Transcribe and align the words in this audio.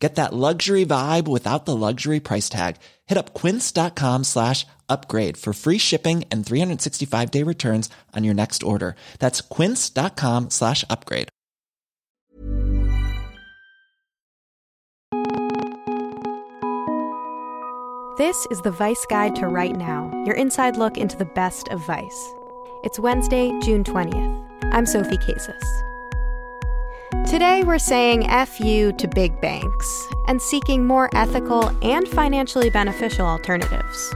Get 0.00 0.14
that 0.14 0.32
luxury 0.32 0.86
vibe 0.86 1.28
without 1.28 1.66
the 1.66 1.76
luxury 1.76 2.20
price 2.20 2.48
tag. 2.48 2.76
Hit 3.06 3.18
up 3.18 3.34
quince.com 3.34 4.24
slash 4.24 4.66
upgrade 4.88 5.36
for 5.36 5.52
free 5.52 5.78
shipping 5.78 6.24
and 6.30 6.44
365 6.44 7.30
day 7.30 7.42
returns 7.42 7.90
on 8.16 8.24
your 8.24 8.34
next 8.34 8.62
order. 8.62 8.96
That's 9.18 9.42
quince.com 9.42 10.50
slash 10.50 10.84
upgrade. 10.88 11.28
This 18.16 18.46
is 18.50 18.60
the 18.60 18.70
Vice 18.70 19.06
Guide 19.08 19.34
to 19.36 19.48
Right 19.48 19.74
Now, 19.74 20.10
your 20.26 20.36
inside 20.36 20.76
look 20.76 20.98
into 20.98 21.16
the 21.16 21.24
best 21.24 21.68
of 21.68 21.86
Vice. 21.86 22.34
It's 22.84 22.98
Wednesday, 22.98 23.50
June 23.62 23.82
20th. 23.82 24.46
I'm 24.72 24.84
Sophie 24.84 25.16
Casas. 25.16 25.89
Today, 27.30 27.62
we're 27.62 27.78
saying 27.78 28.26
F 28.26 28.58
you 28.58 28.92
to 28.94 29.06
big 29.06 29.40
banks 29.40 30.08
and 30.26 30.42
seeking 30.42 30.84
more 30.84 31.08
ethical 31.14 31.68
and 31.80 32.08
financially 32.08 32.70
beneficial 32.70 33.24
alternatives. 33.24 34.12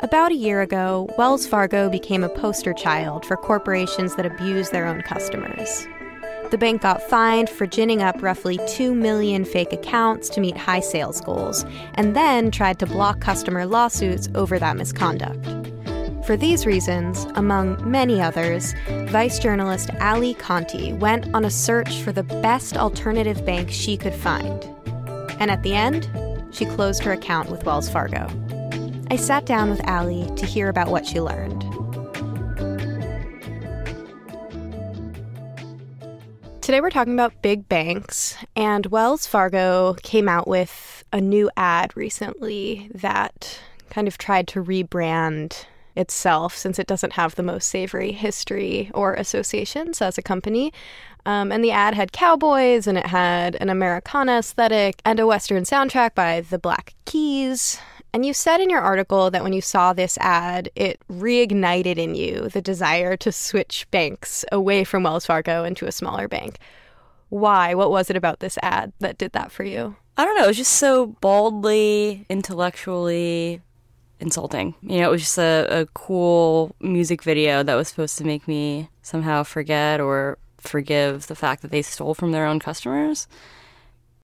About 0.00 0.32
a 0.32 0.34
year 0.34 0.62
ago, 0.62 1.10
Wells 1.18 1.46
Fargo 1.46 1.90
became 1.90 2.24
a 2.24 2.30
poster 2.30 2.72
child 2.72 3.26
for 3.26 3.36
corporations 3.36 4.16
that 4.16 4.24
abuse 4.24 4.70
their 4.70 4.86
own 4.86 5.02
customers. 5.02 5.86
The 6.50 6.56
bank 6.56 6.80
got 6.80 7.02
fined 7.02 7.50
for 7.50 7.66
ginning 7.66 8.00
up 8.00 8.22
roughly 8.22 8.58
2 8.66 8.94
million 8.94 9.44
fake 9.44 9.74
accounts 9.74 10.30
to 10.30 10.40
meet 10.40 10.56
high 10.56 10.80
sales 10.80 11.20
goals, 11.20 11.66
and 11.96 12.16
then 12.16 12.50
tried 12.50 12.78
to 12.78 12.86
block 12.86 13.20
customer 13.20 13.66
lawsuits 13.66 14.30
over 14.34 14.58
that 14.58 14.78
misconduct. 14.78 15.55
For 16.26 16.36
these 16.36 16.66
reasons, 16.66 17.24
among 17.36 17.88
many 17.88 18.20
others, 18.20 18.74
Vice 19.10 19.38
journalist 19.38 19.90
Allie 20.00 20.34
Conti 20.34 20.92
went 20.92 21.32
on 21.32 21.44
a 21.44 21.50
search 21.50 22.00
for 22.00 22.10
the 22.10 22.24
best 22.24 22.76
alternative 22.76 23.46
bank 23.46 23.70
she 23.70 23.96
could 23.96 24.12
find. 24.12 24.64
And 25.38 25.52
at 25.52 25.62
the 25.62 25.74
end, 25.74 26.10
she 26.50 26.66
closed 26.66 27.04
her 27.04 27.12
account 27.12 27.48
with 27.48 27.64
Wells 27.64 27.88
Fargo. 27.88 28.26
I 29.08 29.14
sat 29.14 29.46
down 29.46 29.70
with 29.70 29.80
Allie 29.86 30.28
to 30.34 30.44
hear 30.44 30.68
about 30.68 30.88
what 30.88 31.06
she 31.06 31.20
learned. 31.20 31.60
Today 36.60 36.80
we're 36.80 36.90
talking 36.90 37.14
about 37.14 37.40
big 37.40 37.68
banks, 37.68 38.36
and 38.56 38.86
Wells 38.86 39.28
Fargo 39.28 39.94
came 40.02 40.28
out 40.28 40.48
with 40.48 41.04
a 41.12 41.20
new 41.20 41.52
ad 41.56 41.96
recently 41.96 42.90
that 42.96 43.60
kind 43.90 44.08
of 44.08 44.18
tried 44.18 44.48
to 44.48 44.64
rebrand 44.64 45.66
itself 45.96 46.56
since 46.56 46.78
it 46.78 46.86
doesn't 46.86 47.14
have 47.14 47.34
the 47.34 47.42
most 47.42 47.68
savory 47.68 48.12
history 48.12 48.90
or 48.94 49.14
associations 49.14 50.02
as 50.02 50.18
a 50.18 50.22
company. 50.22 50.72
Um, 51.24 51.50
and 51.50 51.64
the 51.64 51.72
ad 51.72 51.94
had 51.94 52.12
cowboys 52.12 52.86
and 52.86 52.96
it 52.96 53.06
had 53.06 53.56
an 53.56 53.68
Americana 53.68 54.38
aesthetic 54.38 55.00
and 55.04 55.18
a 55.18 55.26
Western 55.26 55.64
soundtrack 55.64 56.14
by 56.14 56.42
the 56.42 56.58
Black 56.58 56.94
Keys. 57.04 57.80
And 58.12 58.24
you 58.24 58.32
said 58.32 58.60
in 58.60 58.70
your 58.70 58.80
article 58.80 59.30
that 59.30 59.42
when 59.42 59.52
you 59.52 59.60
saw 59.60 59.92
this 59.92 60.16
ad, 60.18 60.70
it 60.74 61.00
reignited 61.10 61.98
in 61.98 62.14
you 62.14 62.48
the 62.48 62.62
desire 62.62 63.16
to 63.18 63.32
switch 63.32 63.86
banks 63.90 64.44
away 64.52 64.84
from 64.84 65.02
Wells 65.02 65.26
Fargo 65.26 65.64
into 65.64 65.86
a 65.86 65.92
smaller 65.92 66.28
bank. 66.28 66.58
Why? 67.28 67.74
What 67.74 67.90
was 67.90 68.08
it 68.08 68.16
about 68.16 68.40
this 68.40 68.56
ad 68.62 68.92
that 69.00 69.18
did 69.18 69.32
that 69.32 69.50
for 69.50 69.64
you? 69.64 69.96
I 70.16 70.24
don't 70.24 70.36
know. 70.38 70.44
It 70.44 70.48
was 70.48 70.56
just 70.56 70.74
so 70.74 71.06
baldly, 71.06 72.24
intellectually 72.30 73.60
insulting. 74.20 74.74
You 74.82 75.00
know, 75.00 75.08
it 75.08 75.12
was 75.12 75.22
just 75.22 75.38
a, 75.38 75.66
a 75.70 75.86
cool 75.86 76.74
music 76.80 77.22
video 77.22 77.62
that 77.62 77.74
was 77.74 77.88
supposed 77.88 78.18
to 78.18 78.24
make 78.24 78.48
me 78.48 78.88
somehow 79.02 79.42
forget 79.42 80.00
or 80.00 80.38
forgive 80.58 81.26
the 81.26 81.34
fact 81.34 81.62
that 81.62 81.70
they 81.70 81.82
stole 81.82 82.14
from 82.14 82.32
their 82.32 82.46
own 82.46 82.58
customers. 82.58 83.28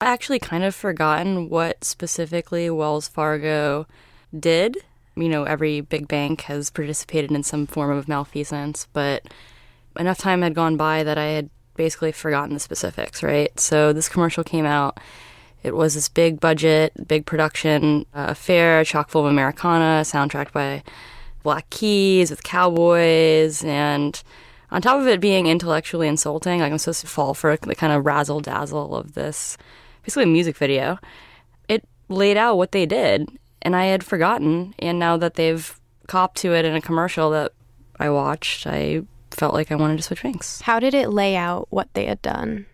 I 0.01 0.07
actually 0.07 0.39
kind 0.39 0.63
of 0.63 0.75
forgotten 0.75 1.49
what 1.49 1.83
specifically 1.83 2.69
Wells 2.69 3.07
Fargo 3.07 3.87
did. 4.37 4.77
You 5.15 5.29
know, 5.29 5.43
every 5.43 5.81
big 5.81 6.07
bank 6.07 6.41
has 6.41 6.69
participated 6.69 7.31
in 7.31 7.43
some 7.43 7.67
form 7.67 7.91
of 7.91 8.07
malfeasance, 8.07 8.87
but 8.93 9.23
enough 9.97 10.17
time 10.17 10.41
had 10.41 10.55
gone 10.55 10.75
by 10.75 11.03
that 11.03 11.17
I 11.17 11.27
had 11.27 11.49
basically 11.75 12.11
forgotten 12.11 12.53
the 12.53 12.59
specifics, 12.59 13.23
right? 13.23 13.57
So 13.59 13.93
this 13.93 14.09
commercial 14.09 14.43
came 14.43 14.65
out. 14.65 14.99
It 15.63 15.75
was 15.75 15.95
this 15.95 16.09
big 16.09 16.39
budget, 16.39 17.07
big 17.07 17.25
production 17.25 18.05
uh, 18.13 18.27
affair, 18.29 18.83
chock 18.83 19.09
full 19.09 19.25
of 19.25 19.31
Americana, 19.31 20.03
soundtracked 20.03 20.51
by 20.51 20.83
Black 21.41 21.69
Keys 21.69 22.29
with 22.29 22.43
cowboys, 22.43 23.63
and 23.63 24.21
on 24.71 24.81
top 24.81 24.99
of 24.99 25.07
it 25.07 25.21
being 25.21 25.47
intellectually 25.47 26.07
insulting, 26.07 26.59
like 26.59 26.71
I'm 26.71 26.77
supposed 26.77 27.01
to 27.01 27.07
fall 27.07 27.33
for 27.33 27.55
the 27.57 27.75
kind 27.75 27.93
of 27.93 28.05
razzle 28.05 28.41
dazzle 28.41 28.95
of 28.95 29.13
this 29.13 29.57
basically 30.03 30.23
a 30.23 30.27
music 30.27 30.57
video. 30.57 30.99
It 31.67 31.87
laid 32.09 32.37
out 32.37 32.57
what 32.57 32.71
they 32.71 32.85
did, 32.85 33.29
and 33.61 33.75
I 33.75 33.85
had 33.85 34.03
forgotten. 34.03 34.75
And 34.79 34.99
now 34.99 35.17
that 35.17 35.35
they've 35.35 35.79
copped 36.07 36.37
to 36.37 36.53
it 36.53 36.65
in 36.65 36.75
a 36.75 36.81
commercial 36.81 37.29
that 37.31 37.53
I 37.99 38.09
watched, 38.09 38.67
I 38.67 39.03
felt 39.31 39.53
like 39.53 39.71
I 39.71 39.75
wanted 39.75 39.97
to 39.97 40.03
switch 40.03 40.23
banks. 40.23 40.61
How 40.61 40.79
did 40.79 40.93
it 40.93 41.09
lay 41.09 41.35
out 41.35 41.67
what 41.69 41.93
they 41.93 42.05
had 42.05 42.21
done? 42.21 42.65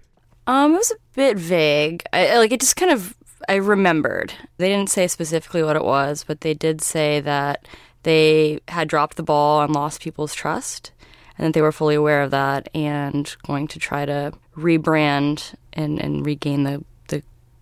Um, 0.49 0.73
it 0.73 0.77
was 0.77 0.91
a 0.91 0.95
bit 1.15 1.37
vague. 1.37 2.03
I, 2.11 2.37
like 2.39 2.51
it 2.51 2.59
just 2.59 2.75
kind 2.75 2.91
of 2.91 3.15
I 3.47 3.55
remembered. 3.55 4.33
They 4.57 4.67
didn't 4.67 4.89
say 4.89 5.07
specifically 5.07 5.61
what 5.61 5.75
it 5.75 5.83
was, 5.83 6.23
but 6.23 6.41
they 6.41 6.55
did 6.55 6.81
say 6.81 7.19
that 7.21 7.67
they 8.01 8.59
had 8.67 8.87
dropped 8.87 9.15
the 9.15 9.23
ball 9.23 9.61
and 9.61 9.73
lost 9.73 10.01
people's 10.01 10.33
trust, 10.33 10.91
and 11.37 11.45
that 11.45 11.53
they 11.53 11.61
were 11.61 11.71
fully 11.71 11.93
aware 11.93 12.23
of 12.23 12.31
that 12.31 12.67
and 12.73 13.35
going 13.45 13.67
to 13.67 13.77
try 13.77 14.05
to 14.05 14.33
rebrand 14.57 15.53
and, 15.73 15.99
and 15.99 16.25
regain 16.25 16.63
the 16.63 16.83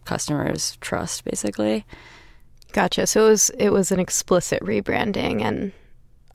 customers' 0.08 0.78
trust, 0.80 1.26
basically. 1.26 1.86
Gotcha. 2.72 3.06
So 3.06 3.26
it 3.26 3.30
was 3.30 3.50
it 3.52 3.70
was 3.70 3.92
an 3.92 4.00
explicit 4.00 4.64
rebranding, 4.64 5.42
and 5.42 5.74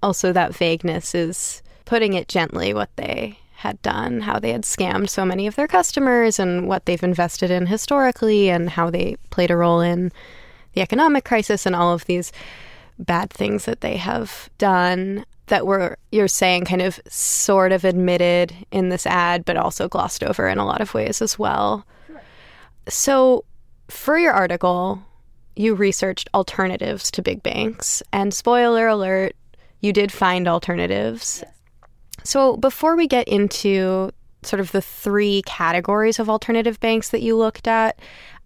also 0.02 0.32
that 0.32 0.54
vagueness 0.54 1.14
is 1.14 1.62
putting 1.86 2.12
it 2.12 2.28
gently 2.28 2.74
what 2.74 2.94
they 2.96 3.38
had 3.62 3.80
done, 3.82 4.20
how 4.20 4.38
they 4.38 4.50
had 4.50 4.62
scammed 4.62 5.08
so 5.08 5.24
many 5.24 5.46
of 5.46 5.54
their 5.54 5.68
customers, 5.68 6.38
and 6.38 6.66
what 6.66 6.84
they've 6.84 7.02
invested 7.02 7.50
in 7.50 7.66
historically, 7.66 8.50
and 8.50 8.70
how 8.70 8.90
they 8.90 9.16
played 9.30 9.52
a 9.52 9.56
role 9.56 9.80
in 9.80 10.10
the 10.74 10.80
economic 10.80 11.24
crisis, 11.24 11.64
and 11.64 11.76
all 11.76 11.92
of 11.92 12.04
these 12.06 12.32
bad 12.98 13.30
things 13.30 13.64
that 13.64 13.80
they 13.80 13.96
have 13.96 14.50
done 14.58 15.24
that 15.46 15.66
were 15.66 15.96
you're 16.10 16.28
saying 16.28 16.64
kind 16.64 16.82
of 16.82 17.00
sort 17.08 17.72
of 17.72 17.84
admitted 17.84 18.54
in 18.70 18.88
this 18.88 19.06
ad 19.06 19.44
but 19.44 19.56
also 19.56 19.88
glossed 19.88 20.22
over 20.22 20.46
in 20.48 20.58
a 20.58 20.66
lot 20.66 20.80
of 20.80 20.94
ways 20.94 21.22
as 21.22 21.38
well. 21.38 21.86
Sure. 22.06 22.22
So 22.88 23.44
for 23.88 24.18
your 24.18 24.32
article, 24.32 25.02
you 25.54 25.74
researched 25.74 26.28
alternatives 26.34 27.10
to 27.12 27.22
big 27.22 27.42
banks, 27.42 28.02
and 28.12 28.34
spoiler 28.34 28.88
alert, 28.88 29.36
you 29.80 29.92
did 29.92 30.10
find 30.10 30.48
alternatives. 30.48 31.42
Yes. 31.44 31.52
So, 32.24 32.56
before 32.56 32.96
we 32.96 33.06
get 33.06 33.28
into 33.28 34.10
sort 34.42 34.60
of 34.60 34.72
the 34.72 34.82
three 34.82 35.42
categories 35.46 36.18
of 36.18 36.28
alternative 36.28 36.80
banks 36.80 37.10
that 37.10 37.22
you 37.22 37.36
looked 37.36 37.68
at, 37.68 37.98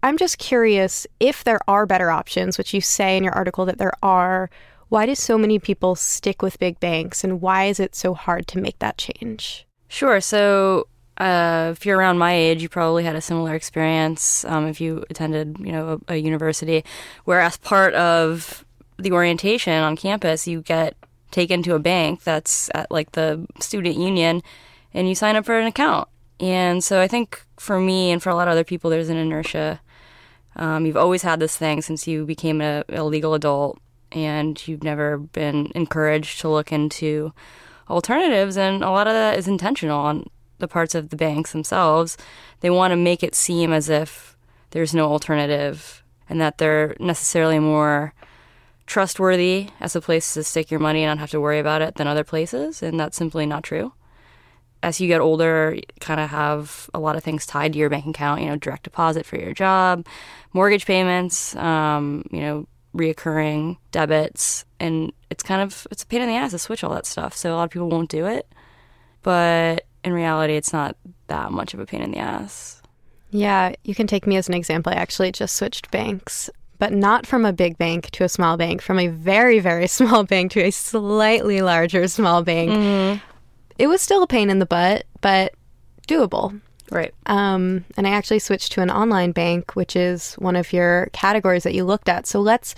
I'm 0.03 0.17
just 0.17 0.37
curious 0.37 1.07
if 1.19 1.43
there 1.43 1.59
are 1.67 1.85
better 1.85 2.11
options, 2.11 2.57
which 2.57 2.73
you 2.73 2.81
say 2.81 3.17
in 3.17 3.23
your 3.23 3.33
article 3.33 3.65
that 3.65 3.77
there 3.77 3.93
are. 4.03 4.49
Why 4.89 5.05
do 5.05 5.15
so 5.15 5.37
many 5.37 5.59
people 5.59 5.95
stick 5.95 6.41
with 6.41 6.59
big 6.59 6.79
banks, 6.79 7.23
and 7.23 7.41
why 7.41 7.65
is 7.65 7.79
it 7.79 7.93
so 7.93 8.13
hard 8.13 8.47
to 8.47 8.59
make 8.59 8.79
that 8.79 8.97
change? 8.97 9.67
Sure. 9.89 10.21
So, 10.21 10.87
uh, 11.17 11.73
if 11.75 11.85
you're 11.85 11.97
around 11.97 12.19
my 12.19 12.33
age, 12.33 12.61
you 12.61 12.69
probably 12.69 13.03
had 13.03 13.15
a 13.15 13.21
similar 13.21 13.55
experience 13.55 14.45
um, 14.45 14.67
if 14.67 14.79
you 14.79 15.03
attended, 15.09 15.57
you 15.59 15.71
know, 15.71 15.99
a, 16.07 16.13
a, 16.13 16.17
university, 16.17 16.83
where 17.25 17.41
as 17.41 17.57
part 17.57 17.93
of 17.95 18.63
the 18.97 19.11
orientation 19.11 19.73
on 19.73 19.95
campus, 19.95 20.47
you 20.47 20.61
get 20.61 20.95
taken 21.31 21.63
to 21.63 21.75
a 21.75 21.79
bank 21.79 22.23
that's 22.23 22.69
at 22.73 22.91
like 22.91 23.11
the 23.13 23.45
student 23.59 23.95
union, 23.97 24.41
and 24.93 25.07
you 25.07 25.15
sign 25.15 25.35
up 25.35 25.45
for 25.45 25.59
an 25.59 25.67
account. 25.67 26.07
And 26.39 26.83
so 26.83 27.01
I 27.01 27.07
think 27.07 27.43
for 27.57 27.79
me 27.79 28.11
and 28.11 28.21
for 28.21 28.29
a 28.29 28.35
lot 28.35 28.47
of 28.47 28.51
other 28.51 28.63
people, 28.63 28.89
there's 28.89 29.09
an 29.09 29.17
inertia. 29.17 29.81
Um, 30.55 30.85
you've 30.85 30.97
always 30.97 31.23
had 31.23 31.39
this 31.39 31.55
thing 31.55 31.81
since 31.81 32.07
you 32.07 32.25
became 32.25 32.61
a, 32.61 32.83
a 32.89 33.03
legal 33.03 33.33
adult, 33.33 33.79
and 34.11 34.65
you've 34.67 34.83
never 34.83 35.17
been 35.17 35.71
encouraged 35.75 36.41
to 36.41 36.49
look 36.49 36.71
into 36.71 37.33
alternatives, 37.89 38.57
and 38.57 38.83
a 38.83 38.89
lot 38.89 39.07
of 39.07 39.13
that 39.13 39.37
is 39.37 39.47
intentional 39.47 39.99
on 39.99 40.29
the 40.59 40.67
parts 40.67 40.95
of 40.95 41.09
the 41.09 41.15
banks 41.15 41.51
themselves, 41.51 42.17
they 42.61 42.69
want 42.69 42.91
to 42.91 42.95
make 42.95 43.23
it 43.23 43.35
seem 43.35 43.71
as 43.71 43.89
if 43.89 44.35
there's 44.71 44.93
no 44.93 45.09
alternative 45.09 46.03
and 46.29 46.41
that 46.41 46.57
they're 46.57 46.95
necessarily 46.99 47.59
more 47.59 48.13
trustworthy 48.87 49.69
as 49.79 49.95
a 49.95 50.01
place 50.01 50.33
to 50.33 50.43
stick 50.43 50.71
your 50.71 50.79
money 50.79 51.03
and 51.03 51.09
not 51.09 51.19
have 51.19 51.31
to 51.31 51.41
worry 51.41 51.59
about 51.59 51.81
it 51.81 51.95
than 51.95 52.07
other 52.07 52.23
places, 52.23 52.81
and 52.81 52.99
that's 52.99 53.17
simply 53.17 53.45
not 53.45 53.63
true. 53.63 53.93
As 54.81 55.01
you 55.01 55.07
get 55.07 55.21
older, 55.21 55.73
you 55.75 55.81
kind 55.99 56.19
of 56.19 56.29
have 56.29 56.89
a 56.93 56.99
lot 56.99 57.15
of 57.15 57.23
things 57.23 57.45
tied 57.45 57.73
to 57.73 57.79
your 57.79 57.89
bank 57.89 58.05
account, 58.07 58.41
you 58.41 58.47
know, 58.47 58.55
direct 58.55 58.83
deposit 58.83 59.25
for 59.25 59.37
your 59.37 59.53
job, 59.53 60.05
mortgage 60.53 60.85
payments, 60.85 61.55
um, 61.55 62.25
you 62.31 62.39
know, 62.39 62.67
reoccurring 62.95 63.77
debits, 63.91 64.65
and 64.79 65.11
it's 65.29 65.43
kind 65.43 65.61
of 65.61 65.85
it's 65.91 66.03
a 66.03 66.07
pain 66.07 66.21
in 66.21 66.29
the 66.29 66.35
ass 66.35 66.51
to 66.51 66.59
switch 66.59 66.83
all 66.83 66.93
that 66.93 67.05
stuff. 67.05 67.35
So 67.35 67.53
a 67.53 67.55
lot 67.55 67.65
of 67.65 67.69
people 67.71 67.89
won't 67.89 68.09
do 68.09 68.25
it, 68.25 68.47
but 69.21 69.85
in 70.03 70.13
reality, 70.13 70.55
it's 70.55 70.71
not 70.71 70.95
that 71.27 71.51
much 71.51 71.73
of 71.73 71.79
a 71.79 71.85
pain 71.85 72.01
in 72.01 72.11
the 72.11 72.19
ass. 72.19 72.81
Yeah, 73.29 73.73
you 73.83 73.93
can 73.93 74.07
take 74.07 74.25
me 74.25 74.37
as 74.37 74.47
an 74.47 74.53
example. 74.53 74.93
I 74.93 74.95
actually 74.95 75.31
just 75.33 75.55
switched 75.55 75.91
banks, 75.91 76.49
but 76.79 76.93
not 76.93 77.25
from 77.25 77.45
a 77.45 77.53
big 77.53 77.77
bank 77.77 78.09
to 78.11 78.23
a 78.23 78.29
small 78.29 78.57
bank, 78.57 78.81
from 78.81 78.99
a 78.99 79.07
very, 79.07 79.59
very 79.59 79.87
small 79.99 80.23
bank 80.23 80.51
to 80.53 80.61
a 80.61 80.71
slightly 80.71 81.61
larger 81.61 82.07
small 82.07 82.43
bank. 82.43 82.71
Mm-hmm. 82.71 83.19
It 83.77 83.87
was 83.87 84.01
still 84.01 84.23
a 84.23 84.27
pain 84.27 84.49
in 84.49 84.59
the 84.59 84.65
butt, 84.65 85.05
but 85.21 85.53
doable. 86.07 86.59
Right. 86.89 87.13
Um, 87.25 87.83
and 87.97 88.07
I 88.07 88.11
actually 88.11 88.39
switched 88.39 88.71
to 88.73 88.81
an 88.81 88.89
online 88.89 89.31
bank, 89.31 89.75
which 89.75 89.95
is 89.95 90.35
one 90.35 90.55
of 90.55 90.71
your 90.71 91.09
categories 91.11 91.63
that 91.63 91.73
you 91.73 91.83
looked 91.83 92.07
at. 92.07 92.25
So 92.27 92.39
let's 92.39 92.75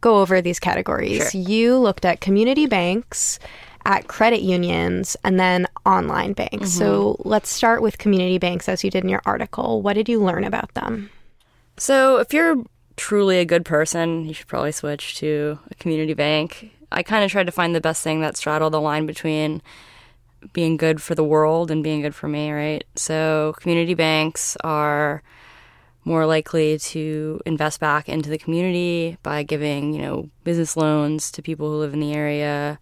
go 0.00 0.20
over 0.20 0.40
these 0.40 0.58
categories. 0.58 1.30
Sure. 1.30 1.40
You 1.40 1.78
looked 1.78 2.04
at 2.04 2.20
community 2.20 2.66
banks, 2.66 3.38
at 3.84 4.08
credit 4.08 4.42
unions, 4.42 5.16
and 5.24 5.38
then 5.38 5.66
online 5.86 6.32
banks. 6.32 6.54
Mm-hmm. 6.54 6.78
So 6.78 7.16
let's 7.20 7.50
start 7.50 7.82
with 7.82 7.98
community 7.98 8.38
banks 8.38 8.68
as 8.68 8.82
you 8.82 8.90
did 8.90 9.04
in 9.04 9.10
your 9.10 9.22
article. 9.24 9.80
What 9.80 9.94
did 9.94 10.08
you 10.08 10.22
learn 10.22 10.44
about 10.44 10.74
them? 10.74 11.10
So 11.76 12.18
if 12.18 12.32
you're 12.32 12.62
truly 12.96 13.38
a 13.38 13.44
good 13.44 13.64
person, 13.64 14.26
you 14.26 14.34
should 14.34 14.46
probably 14.46 14.72
switch 14.72 15.16
to 15.18 15.58
a 15.70 15.74
community 15.74 16.14
bank. 16.14 16.70
I 16.90 17.02
kind 17.02 17.24
of 17.24 17.30
tried 17.30 17.46
to 17.46 17.52
find 17.52 17.74
the 17.74 17.80
best 17.80 18.02
thing 18.02 18.20
that 18.20 18.36
straddled 18.36 18.72
the 18.72 18.80
line 18.80 19.06
between 19.06 19.62
being 20.52 20.76
good 20.76 21.00
for 21.00 21.14
the 21.14 21.24
world 21.24 21.70
and 21.70 21.82
being 21.82 22.02
good 22.02 22.14
for 22.14 22.28
me, 22.28 22.50
right? 22.50 22.84
So 22.96 23.54
community 23.58 23.94
banks 23.94 24.56
are 24.64 25.22
more 26.04 26.26
likely 26.26 26.78
to 26.78 27.40
invest 27.46 27.80
back 27.80 28.08
into 28.08 28.28
the 28.28 28.38
community 28.38 29.16
by 29.22 29.44
giving, 29.44 29.94
you 29.94 30.02
know, 30.02 30.28
business 30.42 30.76
loans 30.76 31.30
to 31.32 31.42
people 31.42 31.70
who 31.70 31.76
live 31.76 31.94
in 31.94 32.00
the 32.00 32.12
area 32.12 32.78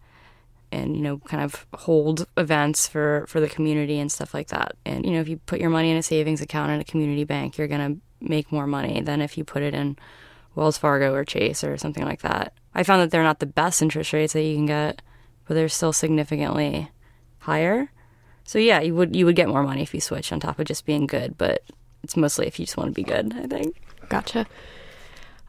and 0.73 0.97
you 0.97 1.03
know 1.03 1.19
kind 1.19 1.43
of 1.43 1.67
hold 1.75 2.27
events 2.37 2.87
for 2.87 3.25
for 3.29 3.41
the 3.41 3.49
community 3.49 3.99
and 3.99 4.11
stuff 4.11 4.35
like 4.35 4.49
that. 4.49 4.77
And 4.85 5.05
you 5.05 5.12
know, 5.12 5.21
if 5.21 5.29
you 5.29 5.39
put 5.39 5.61
your 5.61 5.71
money 5.71 5.91
in 5.91 5.97
a 5.97 6.03
savings 6.03 6.41
account 6.41 6.71
in 6.73 6.81
a 6.81 6.85
community 6.85 7.25
bank, 7.25 7.59
you're 7.59 7.69
going 7.69 7.95
to 7.95 8.01
make 8.20 8.52
more 8.52 8.67
money 8.67 9.00
than 9.00 9.20
if 9.20 9.38
you 9.38 9.44
put 9.44 9.62
it 9.62 9.75
in 9.75 9.96
Wells 10.55 10.78
Fargo 10.78 11.14
or 11.14 11.25
Chase 11.25 11.64
or 11.64 11.76
something 11.76 12.05
like 12.05 12.22
that. 12.22 12.52
I 12.75 12.82
found 12.82 13.02
that 13.02 13.11
they're 13.11 13.22
not 13.22 13.40
the 13.40 13.46
best 13.46 13.82
interest 13.82 14.12
rates 14.12 14.32
that 14.32 14.43
you 14.43 14.55
can 14.55 14.67
get, 14.67 15.02
but 15.46 15.55
they're 15.55 15.69
still 15.69 15.93
significantly 15.93 16.90
higher. 17.38 17.90
So 18.44 18.58
yeah, 18.58 18.81
you 18.81 18.94
would 18.94 19.14
you 19.14 19.26
would 19.26 19.37
get 19.37 19.49
more 19.49 19.62
money 19.62 19.82
if 19.82 19.94
you 19.94 20.00
switch 20.00 20.32
on 20.32 20.40
top 20.40 20.58
of 20.58 20.67
just 20.67 20.87
being 20.87 21.06
good, 21.06 21.37
but 21.38 21.62
it's 22.02 22.17
mostly 22.17 22.46
if 22.46 22.58
you 22.58 22.67
just 22.67 22.76
want 22.76 22.88
to 22.88 22.94
be 22.94 23.02
good, 23.02 23.34
I 23.37 23.46
think. 23.46 23.81
Gotcha. 24.08 24.46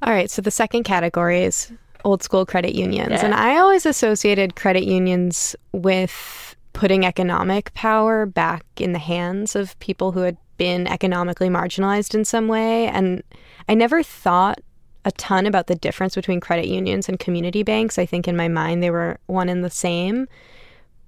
All 0.03 0.13
right, 0.13 0.29
so 0.29 0.41
the 0.41 0.51
second 0.51 0.83
category 0.83 1.44
is 1.44 1.71
old 2.03 2.24
school 2.24 2.45
credit 2.45 2.74
unions. 2.74 3.12
Yeah. 3.12 3.25
And 3.25 3.33
I 3.33 3.57
always 3.57 3.85
associated 3.85 4.56
credit 4.56 4.83
unions 4.83 5.56
with 5.71 6.56
putting 6.74 7.06
economic 7.06 7.74
power 7.74 8.25
back 8.25 8.65
in 8.77 8.94
the 8.94 9.00
hands 9.00 9.56
of 9.56 9.77
people 9.79 10.12
who 10.12 10.21
had 10.21 10.38
been 10.62 10.86
economically 10.86 11.50
marginalized 11.50 12.13
in 12.13 12.24
some 12.24 12.48
way. 12.48 12.86
And 12.86 13.24
I 13.68 13.74
never 13.74 14.04
thought 14.04 14.60
a 15.06 15.12
ton 15.13 15.48
about 15.48 15.66
the 15.66 15.74
difference 15.74 16.13
between 16.13 16.40
credit 16.40 16.68
unions 16.68 17.10
and 17.10 17.18
community 17.18 17.63
banks. 17.63 17.98
I 17.98 18.06
think 18.06 18.28
in 18.28 18.38
my 18.38 18.48
mind 18.48 18.84
they 18.84 18.92
were 18.92 19.18
one 19.25 19.50
and 19.50 19.63
the 19.63 19.72
same, 19.72 20.28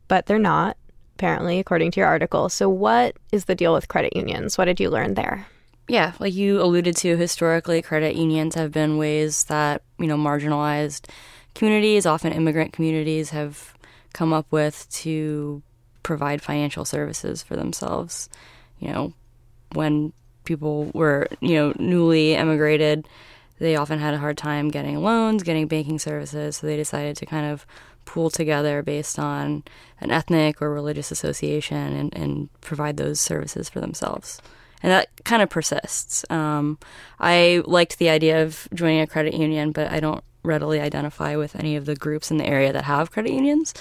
but 0.07 0.25
they're 0.25 0.39
not, 0.39 0.75
apparently, 1.13 1.59
according 1.59 1.91
to 1.91 1.99
your 1.99 2.09
article. 2.09 2.49
So, 2.49 2.67
what 2.67 3.15
is 3.31 3.45
the 3.45 3.53
deal 3.53 3.73
with 3.73 3.89
credit 3.89 4.15
unions? 4.15 4.57
What 4.57 4.65
did 4.65 4.79
you 4.79 4.89
learn 4.89 5.13
there? 5.13 5.45
Yeah, 5.87 6.13
like 6.17 6.33
you 6.33 6.59
alluded 6.59 6.95
to, 6.97 7.15
historically, 7.15 7.83
credit 7.83 8.15
unions 8.15 8.55
have 8.55 8.71
been 8.71 8.97
ways 8.97 9.43
that, 9.43 9.83
you 9.99 10.07
know, 10.07 10.17
marginalized 10.17 11.07
communities, 11.53 12.07
often 12.07 12.33
immigrant 12.33 12.73
communities, 12.73 13.29
have 13.29 13.75
come 14.13 14.33
up 14.33 14.47
with 14.49 14.89
to 15.03 15.61
provide 16.01 16.41
financial 16.41 16.85
services 16.85 17.43
for 17.43 17.55
themselves. 17.55 18.29
You 18.79 18.87
know, 18.91 19.13
when 19.73 20.13
people 20.43 20.91
were, 20.93 21.27
you 21.41 21.55
know, 21.55 21.73
newly 21.77 22.35
immigrated, 22.35 23.07
they 23.59 23.75
often 23.75 23.99
had 23.99 24.13
a 24.13 24.17
hard 24.17 24.37
time 24.37 24.69
getting 24.69 25.01
loans, 25.01 25.43
getting 25.43 25.67
banking 25.67 25.99
services, 25.99 26.57
so 26.57 26.67
they 26.67 26.75
decided 26.75 27.15
to 27.17 27.25
kind 27.25 27.45
of 27.51 27.65
pool 28.05 28.29
together 28.29 28.81
based 28.83 29.17
on 29.17 29.63
an 30.01 30.11
ethnic 30.11 30.61
or 30.61 30.73
religious 30.73 31.11
association 31.11 31.93
and, 31.93 32.13
and 32.15 32.49
provide 32.61 32.97
those 32.97 33.21
services 33.21 33.69
for 33.69 33.79
themselves 33.79 34.41
and 34.83 34.91
that 34.91 35.07
kind 35.23 35.41
of 35.41 35.49
persists. 35.49 36.25
Um, 36.29 36.77
I 37.19 37.63
liked 37.65 37.97
the 37.97 38.09
idea 38.09 38.43
of 38.43 38.67
joining 38.73 38.99
a 38.99 39.07
credit 39.07 39.33
union, 39.33 39.71
but 39.71 39.89
I 39.89 40.01
don't 40.01 40.23
readily 40.43 40.81
identify 40.81 41.37
with 41.37 41.55
any 41.55 41.77
of 41.77 41.85
the 41.85 41.95
groups 41.95 42.29
in 42.29 42.37
the 42.37 42.45
area 42.45 42.73
that 42.73 42.83
have 42.83 43.11
credit 43.11 43.31
unions, 43.31 43.73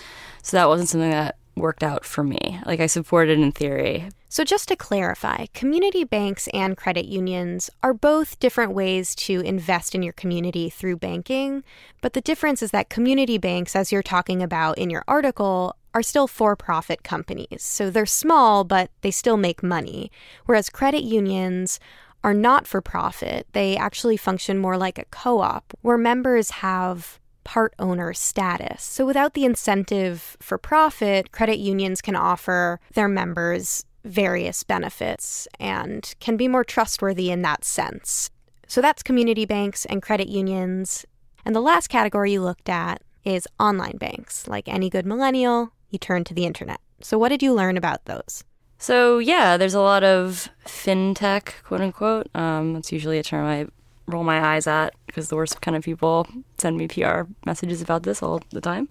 so 0.42 0.56
that 0.56 0.68
wasn't 0.68 0.88
something 0.88 1.10
that 1.10 1.36
worked 1.56 1.82
out 1.82 2.04
for 2.04 2.22
me. 2.22 2.60
Like 2.64 2.78
I 2.78 2.86
supported 2.86 3.38
in 3.38 3.50
theory. 3.50 4.08
So 4.32 4.44
just 4.44 4.68
to 4.68 4.76
clarify, 4.76 5.44
community 5.52 6.04
banks 6.04 6.48
and 6.54 6.74
credit 6.74 7.04
unions 7.04 7.68
are 7.82 7.92
both 7.92 8.40
different 8.40 8.72
ways 8.72 9.14
to 9.16 9.40
invest 9.40 9.94
in 9.94 10.02
your 10.02 10.14
community 10.14 10.70
through 10.70 10.96
banking, 10.96 11.62
but 12.00 12.14
the 12.14 12.22
difference 12.22 12.62
is 12.62 12.70
that 12.70 12.88
community 12.88 13.36
banks 13.36 13.76
as 13.76 13.92
you're 13.92 14.02
talking 14.02 14.42
about 14.42 14.78
in 14.78 14.88
your 14.88 15.04
article 15.06 15.76
are 15.92 16.02
still 16.02 16.26
for 16.26 16.56
profit 16.56 17.02
companies. 17.02 17.62
So 17.62 17.90
they're 17.90 18.06
small, 18.06 18.64
but 18.64 18.90
they 19.02 19.10
still 19.10 19.36
make 19.36 19.62
money. 19.62 20.10
Whereas 20.46 20.70
credit 20.70 21.02
unions 21.02 21.78
are 22.24 22.32
not 22.32 22.66
for 22.66 22.80
profit. 22.80 23.46
They 23.52 23.76
actually 23.76 24.16
function 24.16 24.56
more 24.56 24.78
like 24.78 24.96
a 24.96 25.04
co 25.10 25.40
op 25.42 25.74
where 25.82 25.98
members 25.98 26.52
have 26.62 27.20
part 27.44 27.74
owner 27.78 28.14
status. 28.14 28.82
So 28.82 29.04
without 29.04 29.34
the 29.34 29.44
incentive 29.44 30.38
for 30.40 30.56
profit, 30.56 31.32
credit 31.32 31.58
unions 31.58 32.00
can 32.00 32.16
offer 32.16 32.80
their 32.94 33.08
members 33.08 33.84
various 34.04 34.62
benefits 34.62 35.46
and 35.58 36.14
can 36.20 36.36
be 36.36 36.48
more 36.48 36.64
trustworthy 36.64 37.30
in 37.30 37.42
that 37.42 37.64
sense. 37.64 38.30
So 38.66 38.80
that's 38.80 39.02
community 39.02 39.44
banks 39.44 39.84
and 39.84 40.02
credit 40.02 40.28
unions. 40.28 41.04
And 41.44 41.54
the 41.54 41.60
last 41.60 41.88
category 41.88 42.32
you 42.32 42.42
looked 42.42 42.68
at 42.68 43.02
is 43.24 43.46
online 43.60 43.96
banks. 43.98 44.48
Like 44.48 44.68
any 44.68 44.88
good 44.90 45.06
millennial, 45.06 45.72
you 45.90 45.98
turn 45.98 46.24
to 46.24 46.34
the 46.34 46.46
internet. 46.46 46.80
So, 47.00 47.18
what 47.18 47.30
did 47.30 47.42
you 47.42 47.52
learn 47.52 47.76
about 47.76 48.04
those? 48.04 48.44
So, 48.78 49.18
yeah, 49.18 49.56
there's 49.56 49.74
a 49.74 49.80
lot 49.80 50.02
of 50.04 50.48
fintech, 50.64 51.62
quote 51.64 51.80
unquote. 51.80 52.28
Um, 52.34 52.74
that's 52.74 52.92
usually 52.92 53.18
a 53.18 53.22
term 53.22 53.44
I 53.44 53.66
roll 54.06 54.24
my 54.24 54.54
eyes 54.54 54.66
at 54.66 54.94
because 55.06 55.28
the 55.28 55.36
worst 55.36 55.60
kind 55.60 55.76
of 55.76 55.84
people 55.84 56.26
send 56.58 56.76
me 56.76 56.88
PR 56.88 57.22
messages 57.44 57.82
about 57.82 58.02
this 58.02 58.22
all 58.22 58.40
the 58.50 58.60
time. 58.60 58.88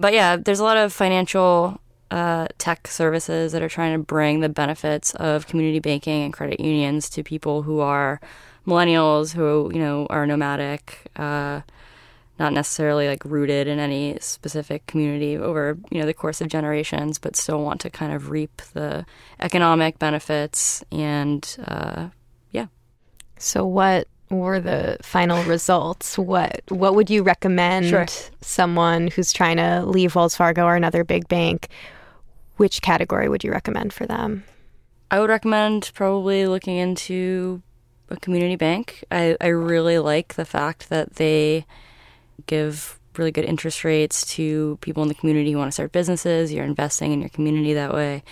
But 0.00 0.12
yeah, 0.12 0.36
there's 0.36 0.60
a 0.60 0.64
lot 0.64 0.76
of 0.76 0.92
financial 0.92 1.80
uh, 2.10 2.46
tech 2.58 2.86
services 2.86 3.52
that 3.52 3.62
are 3.62 3.68
trying 3.68 3.92
to 3.92 4.04
bring 4.04 4.40
the 4.40 4.48
benefits 4.48 5.14
of 5.16 5.46
community 5.46 5.80
banking 5.80 6.22
and 6.22 6.32
credit 6.32 6.60
unions 6.60 7.08
to 7.10 7.22
people 7.22 7.62
who 7.62 7.80
are 7.80 8.20
millennials, 8.66 9.34
who 9.34 9.70
you 9.72 9.80
know 9.80 10.06
are 10.10 10.26
nomadic, 10.26 11.10
uh, 11.16 11.60
not 12.38 12.52
necessarily 12.52 13.08
like 13.08 13.24
rooted 13.24 13.66
in 13.66 13.78
any 13.78 14.18
specific 14.20 14.86
community 14.86 15.36
over 15.36 15.78
you 15.90 16.00
know 16.00 16.06
the 16.06 16.14
course 16.14 16.40
of 16.40 16.48
generations, 16.48 17.18
but 17.18 17.36
still 17.36 17.62
want 17.62 17.80
to 17.80 17.90
kind 17.90 18.12
of 18.12 18.30
reap 18.30 18.62
the 18.72 19.04
economic 19.40 19.98
benefits 19.98 20.84
and 20.92 21.56
uh, 21.66 22.08
yeah. 22.52 22.66
So 23.38 23.66
what 23.66 24.08
were 24.30 24.60
the 24.60 24.98
final 25.02 25.42
results? 25.44 26.18
What 26.18 26.62
what 26.68 26.94
would 26.94 27.10
you 27.10 27.22
recommend 27.22 27.86
sure. 27.86 28.06
someone 28.40 29.08
who's 29.08 29.32
trying 29.32 29.56
to 29.58 29.84
leave 29.84 30.14
Wells 30.14 30.36
Fargo 30.36 30.64
or 30.64 30.76
another 30.76 31.04
big 31.04 31.28
bank? 31.28 31.68
Which 32.56 32.82
category 32.82 33.28
would 33.28 33.44
you 33.44 33.50
recommend 33.50 33.92
for 33.92 34.06
them? 34.06 34.44
I 35.10 35.20
would 35.20 35.30
recommend 35.30 35.90
probably 35.94 36.46
looking 36.46 36.76
into 36.76 37.62
a 38.08 38.16
community 38.16 38.56
bank. 38.56 39.04
I, 39.10 39.36
I 39.40 39.48
really 39.48 39.98
like 39.98 40.34
the 40.34 40.44
fact 40.44 40.88
that 40.88 41.14
they 41.14 41.66
give 42.46 42.98
really 43.16 43.30
good 43.30 43.44
interest 43.44 43.84
rates 43.84 44.26
to 44.34 44.78
people 44.80 45.02
in 45.02 45.08
the 45.08 45.14
community 45.14 45.52
who 45.52 45.58
want 45.58 45.68
to 45.68 45.72
start 45.72 45.92
businesses. 45.92 46.52
You're 46.52 46.64
investing 46.64 47.12
in 47.12 47.20
your 47.20 47.28
community 47.28 47.74
that 47.74 47.92
way. 47.92 48.22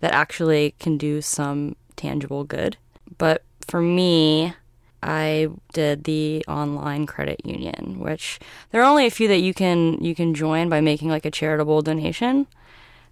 That 0.00 0.12
actually 0.12 0.74
can 0.80 0.98
do 0.98 1.22
some 1.22 1.76
tangible 1.96 2.44
good. 2.44 2.76
But 3.18 3.44
for 3.60 3.80
me, 3.80 4.54
I 5.02 5.48
did 5.72 6.04
the 6.04 6.44
online 6.48 7.06
credit 7.06 7.44
union, 7.44 7.98
which 7.98 8.38
there 8.70 8.80
are 8.82 8.88
only 8.88 9.06
a 9.06 9.10
few 9.10 9.28
that 9.28 9.40
you 9.40 9.54
can 9.54 10.02
you 10.02 10.14
can 10.14 10.34
join 10.34 10.68
by 10.68 10.80
making 10.80 11.08
like 11.08 11.26
a 11.26 11.30
charitable 11.30 11.82
donation. 11.82 12.46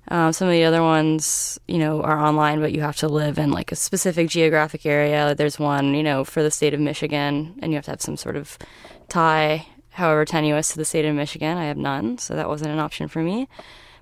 Um, 0.09 0.33
some 0.33 0.49
of 0.49 0.53
the 0.53 0.65
other 0.65 0.83
ones, 0.83 1.61
you 1.69 1.79
know, 1.79 2.03
are 2.03 2.19
online, 2.19 2.61
but 2.61 2.73
you 2.73 2.81
have 2.81 2.97
to 2.97 3.09
live 3.09 3.39
in 3.39 3.53
like 3.53 3.71
a 3.71 3.77
specific 3.77 4.29
geographic 4.29 4.85
area. 4.85 5.35
There's 5.35 5.59
one, 5.59 5.95
you 5.95 6.03
know, 6.03 6.25
for 6.25 6.43
the 6.43 6.51
state 6.51 6.75
of 6.75 6.81
Michigan, 6.81 7.59
and 7.63 7.71
you 7.71 7.77
have 7.77 7.85
to 7.85 7.93
have 7.93 8.03
some 8.03 8.17
sort 8.17 8.37
of 8.37 8.59
tie 9.09 9.67
however 9.91 10.25
tenuous 10.25 10.71
to 10.71 10.77
the 10.77 10.85
state 10.85 11.05
of 11.05 11.15
Michigan. 11.15 11.59
I 11.59 11.65
have 11.67 11.77
none, 11.77 12.19
so 12.19 12.35
that 12.35 12.49
wasn't 12.49 12.71
an 12.71 12.79
option 12.79 13.09
for 13.09 13.23
me. 13.23 13.49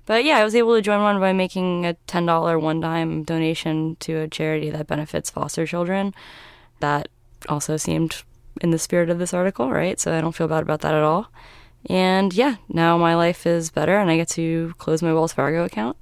But 0.05 0.23
yeah, 0.23 0.37
I 0.37 0.43
was 0.43 0.55
able 0.55 0.75
to 0.75 0.81
join 0.81 1.03
one 1.03 1.19
by 1.19 1.33
making 1.33 1.85
a 1.85 1.95
$10 2.07 2.59
one 2.59 2.81
time 2.81 3.23
donation 3.23 3.95
to 3.99 4.15
a 4.21 4.27
charity 4.27 4.71
that 4.71 4.87
benefits 4.87 5.29
foster 5.29 5.67
children. 5.67 6.15
That 6.79 7.09
also 7.47 7.77
seemed 7.77 8.23
in 8.61 8.71
the 8.71 8.79
spirit 8.79 9.09
of 9.09 9.19
this 9.19 9.33
article, 9.33 9.69
right? 9.69 9.99
So 9.99 10.17
I 10.17 10.21
don't 10.21 10.35
feel 10.35 10.47
bad 10.47 10.63
about 10.63 10.81
that 10.81 10.95
at 10.95 11.03
all. 11.03 11.31
And 11.87 12.33
yeah, 12.33 12.55
now 12.67 12.97
my 12.97 13.15
life 13.15 13.45
is 13.45 13.71
better 13.71 13.97
and 13.97 14.09
I 14.09 14.17
get 14.17 14.27
to 14.29 14.73
close 14.77 15.01
my 15.01 15.13
Wells 15.13 15.33
Fargo 15.33 15.63
account 15.63 15.97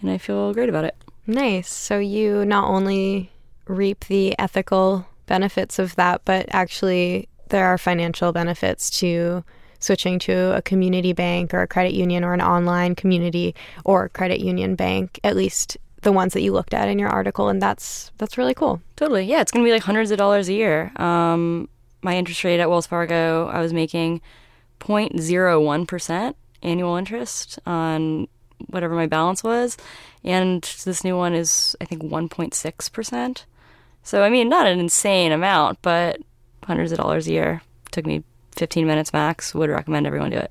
and 0.00 0.10
I 0.10 0.18
feel 0.18 0.52
great 0.54 0.68
about 0.68 0.84
it. 0.84 0.96
Nice. 1.26 1.70
So 1.70 1.98
you 1.98 2.44
not 2.44 2.68
only 2.68 3.30
reap 3.66 4.06
the 4.06 4.38
ethical 4.38 5.06
benefits 5.26 5.78
of 5.78 5.94
that, 5.96 6.22
but 6.24 6.46
actually 6.50 7.28
there 7.48 7.66
are 7.66 7.78
financial 7.78 8.32
benefits 8.32 8.90
to 9.00 9.44
switching 9.78 10.18
to 10.18 10.56
a 10.56 10.62
community 10.62 11.12
bank 11.12 11.52
or 11.52 11.62
a 11.62 11.66
credit 11.66 11.92
union 11.92 12.24
or 12.24 12.32
an 12.32 12.40
online 12.40 12.94
community 12.94 13.54
or 13.84 14.08
credit 14.10 14.40
union 14.40 14.74
bank, 14.74 15.18
at 15.24 15.36
least 15.36 15.76
the 16.02 16.12
ones 16.12 16.32
that 16.32 16.42
you 16.42 16.52
looked 16.52 16.74
at 16.74 16.88
in 16.88 16.98
your 16.98 17.08
article 17.08 17.48
and 17.48 17.62
that's 17.62 18.10
that's 18.18 18.36
really 18.36 18.54
cool. 18.54 18.80
Totally. 18.96 19.24
Yeah, 19.24 19.40
it's 19.40 19.52
going 19.52 19.64
to 19.64 19.68
be 19.68 19.72
like 19.72 19.82
hundreds 19.82 20.10
of 20.10 20.18
dollars 20.18 20.48
a 20.48 20.52
year. 20.52 20.92
Um, 20.96 21.68
my 22.02 22.16
interest 22.16 22.42
rate 22.42 22.58
at 22.58 22.68
Wells 22.68 22.86
Fargo, 22.86 23.46
I 23.46 23.60
was 23.60 23.72
making 23.72 24.20
0.01% 24.82 26.34
annual 26.62 26.96
interest 26.96 27.58
on 27.66 28.28
whatever 28.68 28.94
my 28.94 29.06
balance 29.06 29.42
was. 29.42 29.76
And 30.24 30.62
this 30.84 31.04
new 31.04 31.16
one 31.16 31.34
is, 31.34 31.76
I 31.80 31.84
think, 31.84 32.02
1.6%. 32.02 33.44
So, 34.04 34.22
I 34.22 34.30
mean, 34.30 34.48
not 34.48 34.66
an 34.66 34.78
insane 34.78 35.32
amount, 35.32 35.78
but 35.82 36.20
hundreds 36.64 36.92
of 36.92 36.98
dollars 36.98 37.26
a 37.26 37.32
year. 37.32 37.62
Took 37.90 38.06
me 38.06 38.22
15 38.56 38.86
minutes 38.86 39.12
max. 39.12 39.54
Would 39.54 39.70
recommend 39.70 40.06
everyone 40.06 40.30
do 40.30 40.38
it. 40.38 40.50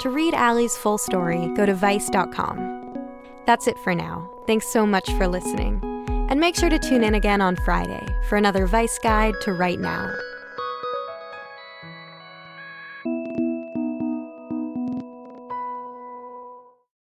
To 0.00 0.10
read 0.10 0.34
Allie's 0.34 0.76
full 0.76 0.98
story, 0.98 1.48
go 1.56 1.64
to 1.64 1.74
Vice.com. 1.74 2.98
That's 3.46 3.66
it 3.66 3.78
for 3.78 3.94
now. 3.94 4.30
Thanks 4.46 4.66
so 4.66 4.86
much 4.86 5.10
for 5.12 5.26
listening. 5.26 5.80
And 6.28 6.40
make 6.40 6.56
sure 6.56 6.68
to 6.68 6.78
tune 6.78 7.04
in 7.04 7.14
again 7.14 7.40
on 7.40 7.56
Friday 7.56 8.06
for 8.28 8.36
another 8.36 8.66
Vice 8.66 8.98
Guide 8.98 9.34
to 9.42 9.52
Right 9.52 9.80
Now. 9.80 10.12